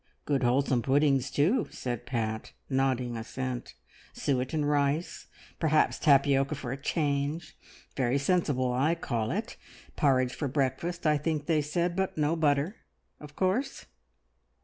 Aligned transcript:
"Good 0.25 0.41
wholesome 0.41 0.81
puddings 0.81 1.29
too!" 1.29 1.67
said 1.69 2.07
Pat, 2.07 2.53
nodding 2.67 3.15
assent. 3.15 3.75
"Suet 4.13 4.51
and 4.51 4.67
rice, 4.67 5.27
and 5.51 5.59
perhaps 5.59 5.99
tapioca 5.99 6.55
for 6.55 6.71
a 6.71 6.81
change! 6.81 7.55
Very 7.95 8.17
sensible, 8.17 8.73
I 8.73 8.95
call 8.95 9.29
it. 9.29 9.57
Porridge 9.95 10.33
for 10.33 10.47
breakfast, 10.47 11.05
I 11.05 11.19
think 11.19 11.45
they 11.45 11.61
said, 11.61 11.95
but 11.95 12.17
no 12.17 12.35
butter, 12.35 12.77
of 13.19 13.35
course?" 13.35 13.85